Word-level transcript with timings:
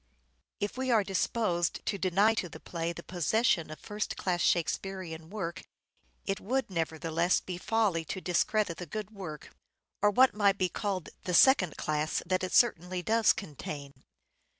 Quality 0.59 0.65
of 0.65 0.71
If 0.71 0.77
we 0.79 0.89
are 0.89 1.03
disposed 1.03 1.85
to 1.85 1.99
deny 1.99 2.33
to 2.33 2.49
the 2.49 2.59
play 2.59 2.91
the 2.91 3.03
possession 3.03 3.67
Tempest." 3.67 3.83
of 3.83 3.85
first 3.85 4.17
class 4.17 4.41
Shakespearean 4.41 5.29
work 5.29 5.61
it 6.25 6.39
would 6.39 6.69
neverthe 6.69 7.13
less 7.13 7.39
be 7.39 7.59
folly 7.59 8.03
to 8.05 8.19
discredit 8.19 8.77
the 8.77 8.87
good 8.87 9.11
work, 9.11 9.51
of 10.01 10.17
what 10.17 10.33
might 10.33 10.57
be 10.57 10.69
called 10.69 11.09
the 11.25 11.35
second 11.35 11.77
class, 11.77 12.23
that 12.25 12.43
it 12.43 12.51
certainly 12.51 13.03
does 13.03 13.31
contain. 13.31 13.93